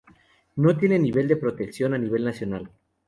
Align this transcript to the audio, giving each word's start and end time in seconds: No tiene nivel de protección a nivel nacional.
No 0.55 0.75
tiene 0.77 0.97
nivel 0.97 1.27
de 1.27 1.35
protección 1.37 1.93
a 1.93 1.97
nivel 1.99 2.25
nacional. 2.25 2.71